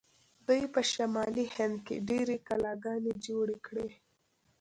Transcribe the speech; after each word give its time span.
دوی 0.47 0.63
په 0.73 0.81
شمالي 0.91 1.45
هند 1.55 1.77
کې 1.85 1.95
ډیرې 2.09 2.37
کلاګانې 2.47 3.13
جوړې 3.25 3.57
کړې. 3.65 3.89